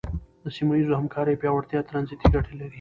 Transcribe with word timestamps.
د 0.43 0.45
سیمه 0.55 0.73
ییزو 0.77 0.99
همکاریو 1.01 1.39
پیاوړتیا 1.41 1.79
ترانزیټي 1.89 2.27
ګټې 2.35 2.53
لري. 2.59 2.69